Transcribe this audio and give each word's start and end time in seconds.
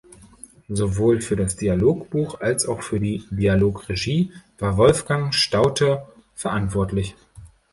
Sowohl 0.67 1.21
für 1.21 1.35
das 1.35 1.57
Dialogbuch 1.57 2.39
als 2.41 2.65
auch 2.65 2.81
für 2.81 2.99
die 2.99 3.23
Dialogregie 3.29 4.33
war 4.57 4.75
Wolfgang 4.75 5.31
Staudte 5.35 6.07
verantwortlich. 6.33 7.13